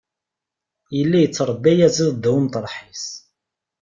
[0.97, 3.05] Yella yettṛebbi ayaziḍ ddaw umeṭreḥ-is.